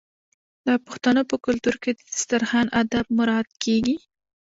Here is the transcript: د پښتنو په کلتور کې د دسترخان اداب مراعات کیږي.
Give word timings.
د 0.67 0.69
پښتنو 0.85 1.21
په 1.29 1.35
کلتور 1.45 1.75
کې 1.83 1.91
د 1.93 1.99
دسترخان 2.11 2.67
اداب 2.81 3.05
مراعات 3.17 3.49
کیږي. 3.63 3.95